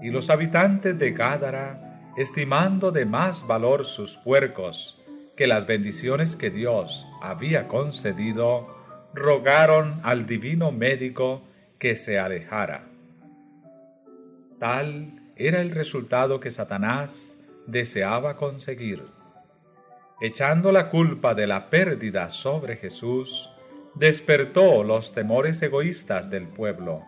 Y 0.02 0.10
los 0.10 0.28
habitantes 0.28 0.98
de 0.98 1.12
Gádara, 1.12 2.10
estimando 2.16 2.90
de 2.90 3.06
más 3.06 3.46
valor 3.46 3.84
sus 3.84 4.16
puercos 4.16 5.05
que 5.36 5.46
las 5.46 5.66
bendiciones 5.66 6.34
que 6.34 6.50
Dios 6.50 7.06
había 7.20 7.68
concedido, 7.68 8.74
rogaron 9.14 10.00
al 10.02 10.26
divino 10.26 10.72
médico 10.72 11.42
que 11.78 11.94
se 11.94 12.18
alejara. 12.18 12.84
Tal 14.58 15.20
era 15.36 15.60
el 15.60 15.70
resultado 15.70 16.40
que 16.40 16.50
Satanás 16.50 17.38
deseaba 17.66 18.36
conseguir. 18.36 19.02
Echando 20.20 20.72
la 20.72 20.88
culpa 20.88 21.34
de 21.34 21.46
la 21.46 21.68
pérdida 21.68 22.30
sobre 22.30 22.76
Jesús, 22.76 23.50
despertó 23.94 24.82
los 24.82 25.12
temores 25.12 25.60
egoístas 25.60 26.30
del 26.30 26.48
pueblo 26.48 27.02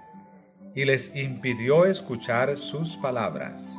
y 0.75 0.85
les 0.85 1.15
impidió 1.17 1.87
escuchar 1.87 2.57
sus 2.59 2.97
palabras. 2.97 3.77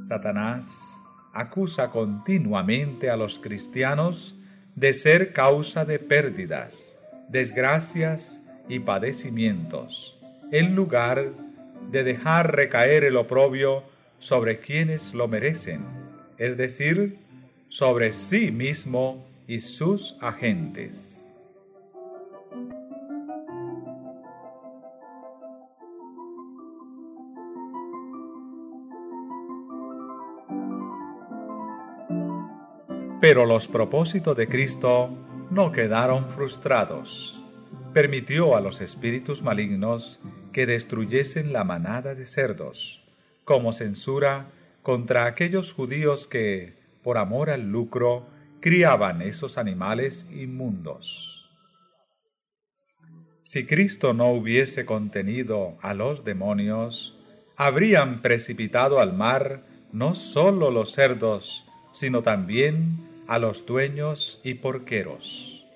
Satanás 0.00 0.91
acusa 1.32 1.90
continuamente 1.90 3.10
a 3.10 3.16
los 3.16 3.38
cristianos 3.38 4.36
de 4.74 4.92
ser 4.92 5.32
causa 5.32 5.84
de 5.84 5.98
pérdidas, 5.98 7.00
desgracias 7.28 8.42
y 8.68 8.78
padecimientos, 8.78 10.18
en 10.50 10.74
lugar 10.74 11.32
de 11.90 12.04
dejar 12.04 12.54
recaer 12.54 13.04
el 13.04 13.16
oprobio 13.16 13.82
sobre 14.18 14.60
quienes 14.60 15.14
lo 15.14 15.28
merecen, 15.28 15.84
es 16.38 16.56
decir, 16.56 17.18
sobre 17.68 18.12
sí 18.12 18.50
mismo 18.50 19.26
y 19.46 19.60
sus 19.60 20.16
agentes. 20.20 21.21
Pero 33.22 33.46
los 33.46 33.68
propósitos 33.68 34.36
de 34.36 34.48
Cristo 34.48 35.16
no 35.48 35.70
quedaron 35.70 36.28
frustrados. 36.30 37.40
Permitió 37.94 38.56
a 38.56 38.60
los 38.60 38.80
espíritus 38.80 39.42
malignos 39.42 40.18
que 40.52 40.66
destruyesen 40.66 41.52
la 41.52 41.62
manada 41.62 42.16
de 42.16 42.26
cerdos, 42.26 43.04
como 43.44 43.70
censura 43.70 44.50
contra 44.82 45.26
aquellos 45.26 45.72
judíos 45.72 46.26
que, 46.26 46.74
por 47.04 47.16
amor 47.16 47.50
al 47.50 47.70
lucro, 47.70 48.26
criaban 48.58 49.22
esos 49.22 49.56
animales 49.56 50.28
inmundos. 50.32 51.48
Si 53.42 53.66
Cristo 53.66 54.14
no 54.14 54.32
hubiese 54.32 54.84
contenido 54.84 55.78
a 55.80 55.94
los 55.94 56.24
demonios, 56.24 57.16
habrían 57.56 58.20
precipitado 58.20 58.98
al 58.98 59.12
mar 59.12 59.62
no 59.92 60.16
sólo 60.16 60.72
los 60.72 60.90
cerdos, 60.90 61.68
sino 61.92 62.22
también 62.22 63.11
a 63.26 63.38
los 63.38 63.66
dueños 63.66 64.40
y 64.44 64.54
porqueros. 64.54 65.66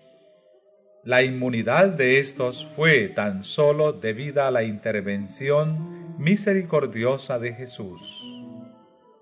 La 1.04 1.22
inmunidad 1.22 1.90
de 1.90 2.18
estos 2.18 2.66
fue 2.74 3.08
tan 3.08 3.44
solo 3.44 3.92
debida 3.92 4.48
a 4.48 4.50
la 4.50 4.64
intervención 4.64 6.16
misericordiosa 6.18 7.38
de 7.38 7.52
Jesús. 7.52 8.22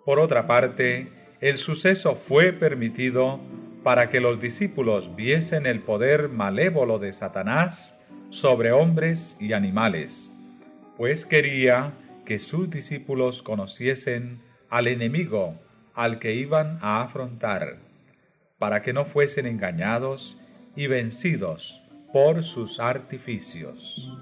Por 0.05 0.19
otra 0.19 0.47
parte, 0.47 1.13
el 1.41 1.59
suceso 1.59 2.15
fue 2.15 2.53
permitido 2.53 3.39
para 3.83 4.09
que 4.09 4.21
los 4.21 4.41
discípulos 4.41 5.15
viesen 5.15 5.67
el 5.67 5.81
poder 5.81 6.31
malévolo 6.31 6.99
de 6.99 7.13
Satanás 7.13 7.99
sobre 8.31 8.73
hombres 8.73 9.37
y 9.39 9.53
animales, 9.53 10.33
pues 10.97 11.27
quería 11.27 11.93
que 12.25 12.39
sus 12.39 12.71
discípulos 12.71 13.43
conociesen 13.43 14.41
al 14.71 14.87
enemigo 14.87 15.61
al 15.93 16.19
que 16.19 16.35
iban 16.35 16.79
a 16.81 17.03
afrontar 17.03 17.84
para 18.65 18.81
que 18.81 18.95
no 18.95 19.05
fuesen 19.05 19.45
engañados 19.45 20.39
y 20.75 20.87
vencidos 20.87 21.83
por 22.15 22.43
sus 22.43 22.81
artificios. 22.81 24.19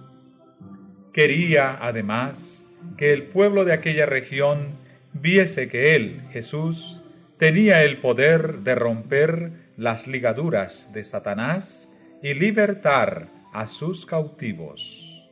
Quería, 1.12 1.78
además, 1.80 2.66
que 2.96 3.12
el 3.12 3.28
pueblo 3.28 3.64
de 3.64 3.72
aquella 3.72 4.04
región 4.04 4.70
viese 5.12 5.68
que 5.68 5.94
él, 5.94 6.22
Jesús, 6.32 7.04
tenía 7.38 7.84
el 7.84 8.00
poder 8.00 8.64
de 8.64 8.74
romper 8.74 9.52
las 9.76 10.08
ligaduras 10.08 10.92
de 10.92 11.04
Satanás 11.04 11.88
y 12.20 12.34
libertar 12.34 13.28
a 13.52 13.68
sus 13.68 14.04
cautivos. 14.04 15.30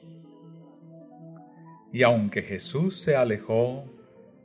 Y 1.92 2.04
aunque 2.04 2.42
Jesús 2.42 3.02
se 3.02 3.16
alejó, 3.16 3.86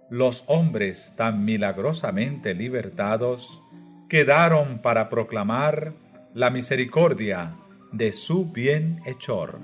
los 0.09 0.43
hombres 0.47 1.13
tan 1.15 1.45
milagrosamente 1.45 2.55
libertados 2.55 3.61
quedaron 4.09 4.79
para 4.79 5.09
proclamar 5.09 5.93
la 6.33 6.49
misericordia 6.49 7.55
de 7.91 8.11
su 8.11 8.51
bienhechor. 8.51 9.59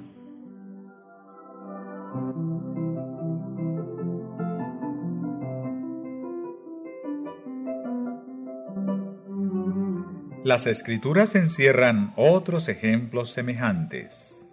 Las 10.43 10.65
escrituras 10.65 11.35
encierran 11.35 12.13
otros 12.15 12.67
ejemplos 12.67 13.31
semejantes. 13.31 14.47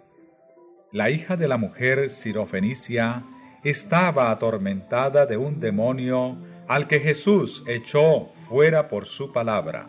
La 0.91 1.09
hija 1.09 1.35
de 1.35 1.47
la 1.47 1.57
mujer 1.57 2.11
sirofenicia 2.11 3.23
estaba 3.63 4.29
atormentada 4.29 5.25
de 5.25 5.37
un 5.37 5.59
demonio 5.59 6.37
al 6.67 6.87
que 6.87 6.99
Jesús 6.99 7.63
echó 7.67 8.29
fuera 8.49 8.87
por 8.87 9.05
su 9.05 9.31
palabra. 9.31 9.87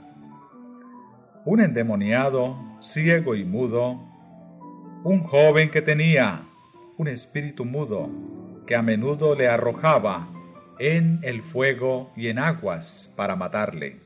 Un 1.46 1.62
endemoniado, 1.62 2.59
ciego 2.79 3.35
y 3.35 3.42
mudo, 3.42 3.99
un 5.03 5.25
joven 5.25 5.70
que 5.70 5.81
tenía 5.81 6.46
un 6.99 7.09
espíritu 7.09 7.64
mudo, 7.64 8.11
que 8.66 8.77
a 8.77 8.83
menudo 8.83 9.35
le 9.35 9.49
arrojaba 9.49 10.29
en 10.79 11.20
el 11.23 11.42
fuego 11.42 12.12
y 12.14 12.29
en 12.29 12.38
aguas 12.38 13.11
para 13.16 13.35
matarle. 13.35 13.96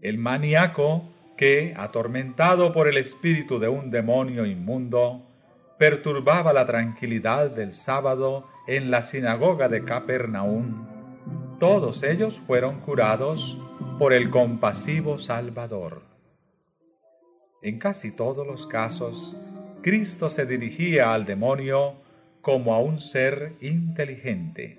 El 0.00 0.18
maníaco 0.18 1.10
que, 1.36 1.74
atormentado 1.76 2.72
por 2.72 2.86
el 2.86 2.96
espíritu 2.96 3.58
de 3.58 3.66
un 3.66 3.90
demonio 3.90 4.46
inmundo, 4.46 5.26
perturbaba 5.76 6.52
la 6.52 6.66
tranquilidad 6.66 7.50
del 7.50 7.72
sábado 7.72 8.46
en 8.68 8.92
la 8.92 9.02
sinagoga 9.02 9.68
de 9.68 9.82
Capernaum, 9.82 10.93
todos 11.66 12.02
ellos 12.02 12.42
fueron 12.46 12.80
curados 12.80 13.56
por 13.98 14.12
el 14.12 14.28
compasivo 14.28 15.16
Salvador. 15.16 16.02
En 17.62 17.78
casi 17.78 18.14
todos 18.14 18.46
los 18.46 18.66
casos, 18.66 19.34
Cristo 19.80 20.28
se 20.28 20.44
dirigía 20.44 21.14
al 21.14 21.24
demonio 21.24 21.94
como 22.42 22.74
a 22.74 22.80
un 22.80 23.00
ser 23.00 23.54
inteligente, 23.62 24.78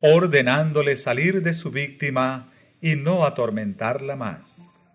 ordenándole 0.00 0.96
salir 0.96 1.42
de 1.42 1.54
su 1.54 1.72
víctima 1.72 2.52
y 2.80 2.94
no 2.94 3.26
atormentarla 3.26 4.14
más. 4.14 4.88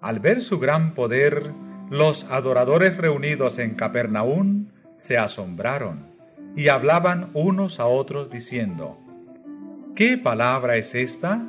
Al 0.00 0.18
ver 0.18 0.40
su 0.40 0.58
gran 0.58 0.94
poder, 0.94 1.52
los 1.90 2.24
adoradores 2.24 2.96
reunidos 2.96 3.60
en 3.60 3.76
Capernaum 3.76 4.66
se 4.96 5.16
asombraron 5.16 6.10
y 6.56 6.66
hablaban 6.66 7.30
unos 7.34 7.78
a 7.78 7.86
otros 7.86 8.30
diciendo, 8.30 8.98
¿Qué 10.00 10.16
palabra 10.16 10.78
es 10.78 10.94
esta? 10.94 11.46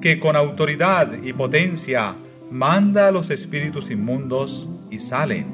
Que 0.00 0.18
con 0.18 0.34
autoridad 0.34 1.12
y 1.22 1.32
potencia 1.32 2.16
manda 2.50 3.06
a 3.06 3.12
los 3.12 3.30
espíritus 3.30 3.88
inmundos 3.88 4.68
y 4.90 4.98
salen. 4.98 5.46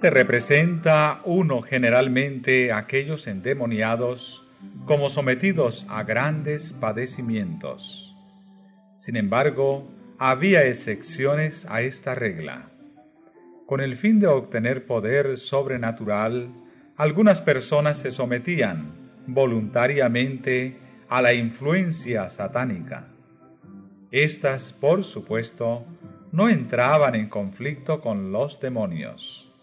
Te 0.00 0.08
representa 0.08 1.20
uno 1.24 1.62
generalmente 1.62 2.72
aquellos 2.72 3.26
endemoniados 3.26 4.46
como 4.84 5.08
sometidos 5.08 5.84
a 5.88 6.04
grandes 6.04 6.72
padecimientos. 6.72 8.16
Sin 8.98 9.16
embargo, 9.16 9.90
había 10.16 10.64
excepciones 10.64 11.66
a 11.68 11.82
esta 11.82 12.14
regla. 12.14 12.70
Con 13.70 13.80
el 13.80 13.96
fin 13.96 14.18
de 14.18 14.26
obtener 14.26 14.84
poder 14.84 15.38
sobrenatural, 15.38 16.52
algunas 16.96 17.40
personas 17.40 17.98
se 17.98 18.10
sometían 18.10 18.90
voluntariamente 19.28 20.76
a 21.08 21.22
la 21.22 21.34
influencia 21.34 22.28
satánica. 22.30 23.06
Estas, 24.10 24.72
por 24.72 25.04
supuesto, 25.04 25.84
no 26.32 26.48
entraban 26.48 27.14
en 27.14 27.28
conflicto 27.28 28.00
con 28.00 28.32
los 28.32 28.60
demonios. 28.60 29.54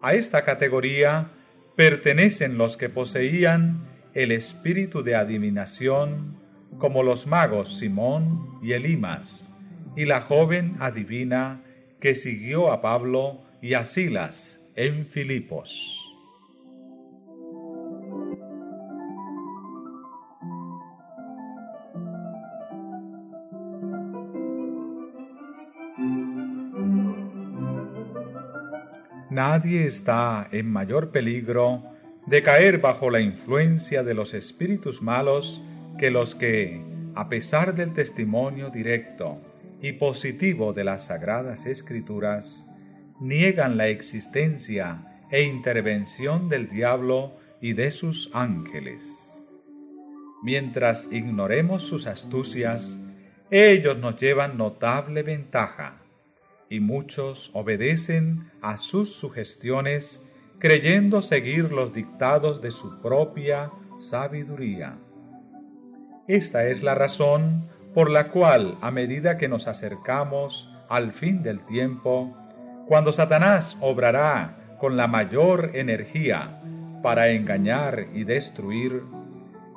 A 0.00 0.14
esta 0.14 0.42
categoría 0.42 1.28
pertenecen 1.76 2.56
los 2.56 2.78
que 2.78 2.88
poseían 2.88 3.84
el 4.14 4.32
espíritu 4.32 5.02
de 5.02 5.16
adivinación, 5.16 6.38
como 6.78 7.02
los 7.02 7.26
magos 7.26 7.76
Simón 7.76 8.58
y 8.62 8.72
Elimas, 8.72 9.54
y 9.96 10.06
la 10.06 10.22
joven 10.22 10.78
adivina 10.80 11.60
que 12.04 12.14
siguió 12.14 12.70
a 12.70 12.82
Pablo 12.82 13.40
y 13.62 13.72
a 13.72 13.86
Silas 13.86 14.62
en 14.76 15.06
Filipos. 15.06 16.14
Nadie 29.30 29.86
está 29.86 30.46
en 30.52 30.70
mayor 30.70 31.10
peligro 31.10 31.84
de 32.26 32.42
caer 32.42 32.82
bajo 32.82 33.08
la 33.08 33.20
influencia 33.20 34.02
de 34.02 34.12
los 34.12 34.34
espíritus 34.34 35.00
malos 35.00 35.62
que 35.96 36.10
los 36.10 36.34
que, 36.34 36.82
a 37.14 37.30
pesar 37.30 37.74
del 37.74 37.94
testimonio 37.94 38.68
directo 38.68 39.38
y 39.84 39.92
positivo 39.92 40.72
de 40.72 40.82
las 40.82 41.08
sagradas 41.08 41.66
escrituras, 41.66 42.66
niegan 43.20 43.76
la 43.76 43.88
existencia 43.88 45.20
e 45.30 45.42
intervención 45.42 46.48
del 46.48 46.68
diablo 46.68 47.36
y 47.60 47.74
de 47.74 47.90
sus 47.90 48.30
ángeles. 48.32 49.44
Mientras 50.42 51.12
ignoremos 51.12 51.82
sus 51.82 52.06
astucias, 52.06 52.98
ellos 53.50 53.98
nos 53.98 54.16
llevan 54.16 54.56
notable 54.56 55.22
ventaja 55.22 56.00
y 56.70 56.80
muchos 56.80 57.50
obedecen 57.52 58.50
a 58.62 58.78
sus 58.78 59.14
sugestiones 59.14 60.24
creyendo 60.58 61.20
seguir 61.20 61.70
los 61.70 61.92
dictados 61.92 62.62
de 62.62 62.70
su 62.70 63.02
propia 63.02 63.70
sabiduría. 63.98 64.96
Esta 66.26 66.66
es 66.68 66.82
la 66.82 66.94
razón 66.94 67.68
por 67.94 68.10
la 68.10 68.30
cual 68.30 68.76
a 68.80 68.90
medida 68.90 69.38
que 69.38 69.48
nos 69.48 69.68
acercamos 69.68 70.74
al 70.88 71.12
fin 71.12 71.42
del 71.42 71.64
tiempo, 71.64 72.36
cuando 72.86 73.12
Satanás 73.12 73.78
obrará 73.80 74.76
con 74.78 74.96
la 74.96 75.06
mayor 75.06 75.70
energía 75.74 76.60
para 77.02 77.30
engañar 77.30 78.08
y 78.12 78.24
destruir, 78.24 79.02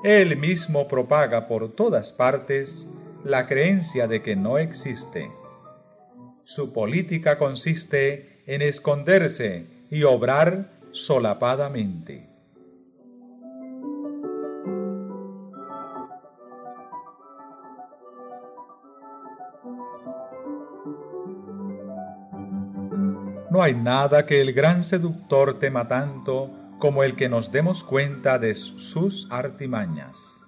él 0.04 0.36
mismo 0.38 0.88
propaga 0.88 1.48
por 1.48 1.74
todas 1.76 2.12
partes 2.12 2.90
la 3.24 3.48
creencia 3.48 4.08
de 4.08 4.22
que 4.22 4.36
no 4.36 4.58
existe 4.58 5.30
su 6.48 6.72
política 6.72 7.38
consiste 7.38 8.42
en 8.46 8.62
esconderse 8.62 9.68
y 9.92 10.04
obrar 10.04 10.72
solapadamente. 10.92 12.30
No 23.58 23.64
hay 23.64 23.74
nada 23.74 24.28
que 24.28 24.40
el 24.40 24.54
gran 24.54 24.84
seductor 24.84 25.58
tema 25.58 25.88
tanto 25.88 26.52
como 26.78 27.04
el 27.04 27.16
que 27.16 27.28
nos 27.28 27.52
demos 27.52 27.84
cuenta 27.84 28.38
de 28.38 28.54
sus 28.54 29.28
artimañas. 29.32 30.46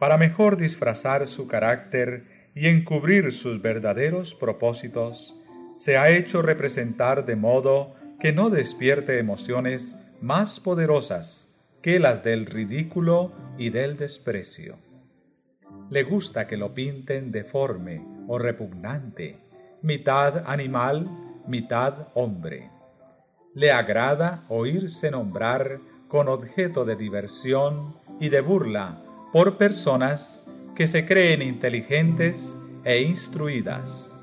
Para 0.00 0.16
mejor 0.16 0.56
disfrazar 0.56 1.26
su 1.26 1.46
carácter 1.46 2.50
y 2.54 2.68
encubrir 2.68 3.30
sus 3.30 3.60
verdaderos 3.60 4.34
propósitos, 4.34 5.36
se 5.76 5.98
ha 5.98 6.08
hecho 6.08 6.40
representar 6.40 7.26
de 7.26 7.36
modo 7.36 7.94
que 8.20 8.32
no 8.32 8.48
despierte 8.48 9.18
emociones 9.18 9.98
más 10.22 10.60
poderosas 10.60 11.50
que 11.82 11.98
las 11.98 12.24
del 12.24 12.46
ridículo 12.46 13.34
y 13.58 13.68
del 13.68 13.98
desprecio. 13.98 14.78
Le 15.90 16.04
gusta 16.04 16.46
que 16.46 16.56
lo 16.56 16.72
pinten 16.72 17.32
deforme 17.32 18.02
o 18.28 18.38
repugnante, 18.38 19.36
mitad 19.82 20.44
animal, 20.46 21.27
mitad 21.48 22.08
hombre. 22.14 22.70
Le 23.54 23.72
agrada 23.72 24.44
oírse 24.48 25.10
nombrar 25.10 25.80
con 26.08 26.28
objeto 26.28 26.84
de 26.84 26.96
diversión 26.96 27.96
y 28.20 28.28
de 28.28 28.40
burla 28.40 29.02
por 29.32 29.56
personas 29.56 30.42
que 30.74 30.86
se 30.86 31.04
creen 31.04 31.42
inteligentes 31.42 32.56
e 32.84 33.02
instruidas. 33.02 34.14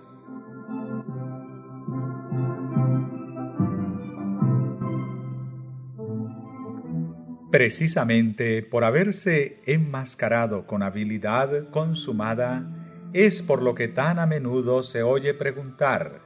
Precisamente 7.51 8.63
por 8.63 8.83
haberse 8.83 9.61
enmascarado 9.65 10.65
con 10.65 10.83
habilidad 10.83 11.69
consumada, 11.69 12.69
es 13.13 13.41
por 13.41 13.61
lo 13.61 13.75
que 13.75 13.87
tan 13.87 14.19
a 14.19 14.25
menudo 14.25 14.83
se 14.83 15.03
oye 15.03 15.33
preguntar, 15.33 16.24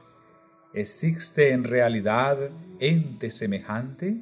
¿existe 0.72 1.52
en 1.52 1.64
realidad 1.64 2.50
ente 2.78 3.30
semejante? 3.30 4.16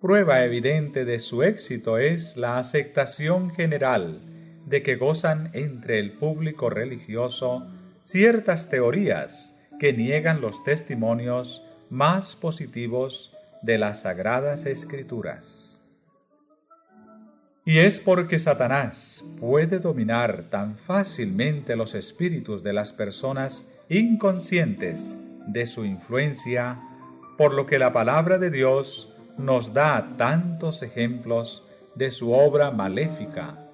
Prueba 0.00 0.44
evidente 0.44 1.04
de 1.04 1.18
su 1.18 1.42
éxito 1.42 1.98
es 1.98 2.36
la 2.36 2.58
aceptación 2.58 3.50
general 3.50 4.20
de 4.66 4.82
que 4.82 4.96
gozan 4.96 5.50
entre 5.52 5.98
el 5.98 6.12
público 6.12 6.70
religioso 6.70 7.66
ciertas 8.02 8.68
teorías 8.68 9.56
que 9.78 9.92
niegan 9.92 10.40
los 10.40 10.62
testimonios 10.64 11.66
más 11.90 12.36
positivos 12.36 13.34
de 13.62 13.78
las 13.78 14.02
sagradas 14.02 14.66
escrituras. 14.66 15.82
Y 17.66 17.78
es 17.78 17.98
porque 17.98 18.38
Satanás 18.38 19.24
puede 19.40 19.78
dominar 19.78 20.50
tan 20.50 20.76
fácilmente 20.76 21.76
los 21.76 21.94
espíritus 21.94 22.62
de 22.62 22.74
las 22.74 22.92
personas 22.92 23.70
inconscientes 23.88 25.16
de 25.46 25.66
su 25.66 25.84
influencia, 25.84 26.80
por 27.36 27.52
lo 27.52 27.66
que 27.66 27.78
la 27.78 27.92
palabra 27.92 28.38
de 28.38 28.50
Dios 28.50 29.14
nos 29.36 29.72
da 29.72 30.14
tantos 30.16 30.82
ejemplos 30.82 31.66
de 31.94 32.10
su 32.10 32.32
obra 32.32 32.70
maléfica 32.70 33.64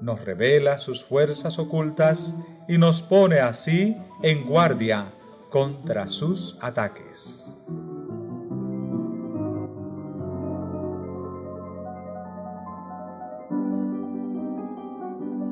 nos 0.00 0.24
revela 0.24 0.78
sus 0.78 1.04
fuerzas 1.04 1.58
ocultas 1.58 2.34
y 2.68 2.78
nos 2.78 3.02
pone 3.02 3.38
así 3.38 3.96
en 4.22 4.46
guardia 4.46 5.12
contra 5.50 6.06
sus 6.06 6.58
ataques. 6.60 7.56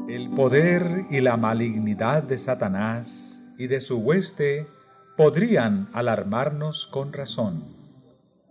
El 0.09 0.31
poder 0.31 1.07
y 1.11 1.21
la 1.21 1.37
malignidad 1.37 2.23
de 2.23 2.37
Satanás 2.37 3.45
y 3.57 3.67
de 3.67 3.81
su 3.81 3.99
hueste 3.99 4.67
podrían 5.17 5.89
alarmarnos 5.93 6.87
con 6.87 7.13
razón, 7.13 7.63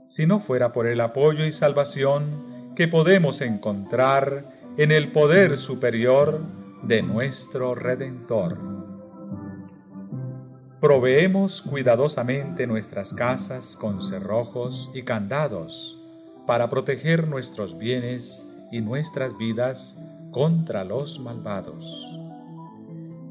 si 0.08 0.26
no 0.26 0.40
fuera 0.40 0.72
por 0.72 0.88
el 0.88 1.02
apoyo 1.02 1.46
y 1.46 1.52
salvación 1.52 2.74
que 2.76 2.88
podemos 2.88 3.42
encontrar 3.42 4.46
en 4.78 4.92
el 4.92 5.12
poder 5.12 5.58
superior 5.58 6.42
de 6.84 7.02
nuestro 7.02 7.76
Redentor. 7.76 8.58
Proveemos 10.80 11.62
cuidadosamente 11.62 12.68
nuestras 12.68 13.14
casas 13.14 13.78
con 13.78 14.02
cerrojos 14.02 14.92
y 14.94 15.04
candados 15.04 16.00
para 16.46 16.70
proteger 16.70 17.28
nuestros 17.28 17.78
bienes 17.78 18.48
y 18.72 18.82
nuestras 18.82 19.38
vidas 19.38 19.98
contra 20.32 20.84
los 20.84 21.20
malvados. 21.20 22.20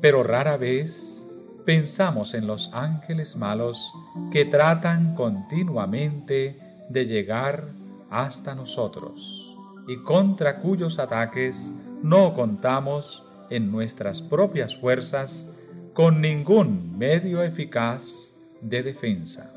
Pero 0.00 0.22
rara 0.22 0.56
vez 0.56 1.28
pensamos 1.64 2.34
en 2.34 2.46
los 2.46 2.72
ángeles 2.74 3.36
malos 3.36 3.92
que 4.30 4.44
tratan 4.44 5.14
continuamente 5.14 6.58
de 6.88 7.06
llegar 7.06 7.72
hasta 8.10 8.54
nosotros 8.54 9.56
y 9.86 9.96
contra 10.02 10.58
cuyos 10.58 10.98
ataques 10.98 11.74
no 12.02 12.34
contamos 12.34 13.26
en 13.50 13.70
nuestras 13.70 14.22
propias 14.22 14.76
fuerzas 14.76 15.48
con 15.92 16.20
ningún 16.20 16.96
medio 16.96 17.42
eficaz 17.42 18.32
de 18.60 18.82
defensa. 18.82 19.52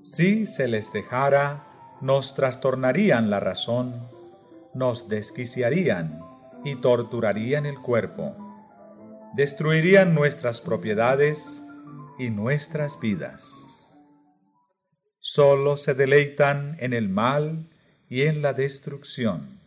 Si 0.00 0.44
se 0.44 0.68
les 0.68 0.92
dejara, 0.92 1.64
nos 2.00 2.34
trastornarían 2.34 3.30
la 3.30 3.40
razón, 3.40 3.94
nos 4.74 5.08
desquiciarían 5.08 6.20
y 6.64 6.76
torturarían 6.76 7.64
el 7.64 7.80
cuerpo, 7.80 8.43
destruirían 9.34 10.14
nuestras 10.14 10.60
propiedades 10.60 11.64
y 12.18 12.30
nuestras 12.30 13.00
vidas. 13.00 14.00
Solo 15.18 15.76
se 15.76 15.94
deleitan 15.94 16.76
en 16.78 16.92
el 16.92 17.08
mal 17.08 17.68
y 18.08 18.22
en 18.22 18.42
la 18.42 18.52
destrucción. 18.52 19.58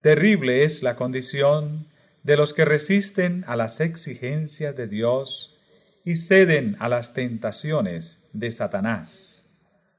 Terrible 0.00 0.62
es 0.62 0.84
la 0.84 0.94
condición 0.94 1.88
de 2.22 2.36
los 2.36 2.54
que 2.54 2.64
resisten 2.64 3.44
a 3.48 3.56
las 3.56 3.80
exigencias 3.80 4.76
de 4.76 4.86
Dios 4.86 5.56
y 6.04 6.14
ceden 6.14 6.76
a 6.78 6.88
las 6.88 7.14
tentaciones 7.14 8.22
de 8.32 8.52
Satanás, 8.52 9.48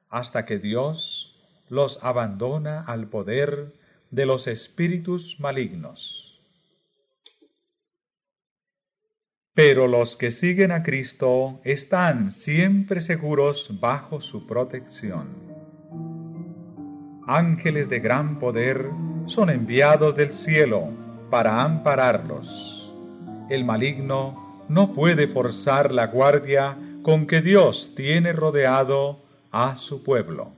hasta 0.10 0.45
que 0.45 0.57
Dios 0.57 1.36
los 1.67 2.01
abandona 2.01 2.81
al 2.81 3.10
poder 3.10 3.73
de 4.10 4.25
los 4.25 4.47
espíritus 4.47 5.41
malignos. 5.41 6.27
Pero 9.58 9.88
los 9.88 10.15
que 10.15 10.30
siguen 10.30 10.72
a 10.72 10.84
Cristo 10.84 11.60
están 11.63 12.30
siempre 12.30 13.02
seguros 13.02 13.80
bajo 13.80 14.22
su 14.22 14.46
protección. 14.46 15.30
Ángeles 17.26 17.89
de 17.89 18.00
gran 18.00 18.38
poder 18.38 18.91
son 19.26 19.50
enviados 19.50 20.15
del 20.15 20.32
cielo 20.32 20.89
para 21.32 21.63
ampararlos. 21.63 22.96
El 23.50 23.65
maligno 23.65 24.63
no 24.70 24.93
puede 24.93 25.28
forzar 25.28 25.91
la 25.91 26.06
guardia 26.06 26.78
con 27.02 27.26
que 27.26 27.41
Dios 27.41 27.93
tiene 27.96 28.34
rodeado 28.34 29.24
a 29.52 29.76
su 29.76 30.04
pueblo. 30.04 30.52